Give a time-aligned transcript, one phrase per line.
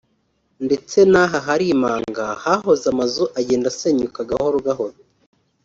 [0.65, 4.97] ndetse n’aha hari imanga hahoze amazu agenda asenyuka gahoro gahoro